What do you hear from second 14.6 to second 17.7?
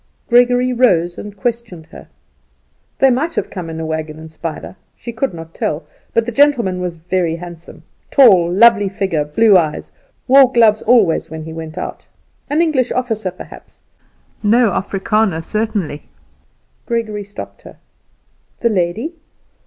Africander, certainly. Gregory stopped